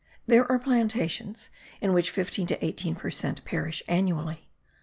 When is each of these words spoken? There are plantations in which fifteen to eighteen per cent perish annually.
There 0.25 0.51
are 0.51 0.57
plantations 0.57 1.51
in 1.79 1.93
which 1.93 2.09
fifteen 2.09 2.47
to 2.47 2.65
eighteen 2.65 2.95
per 2.95 3.11
cent 3.11 3.45
perish 3.45 3.83
annually. 3.87 4.49